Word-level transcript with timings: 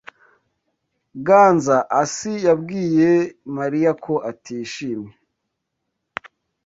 Ganzaasi 1.27 2.33
yabwiye 2.45 3.11
Mariya 3.57 3.91
ko 4.03 4.13
atishimye. 4.31 5.13